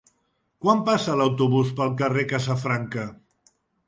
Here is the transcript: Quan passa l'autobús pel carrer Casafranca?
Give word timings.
Quan 0.63 0.79
passa 0.87 1.17
l'autobús 1.19 1.69
pel 1.79 1.93
carrer 1.99 2.23
Casafranca? 2.31 3.05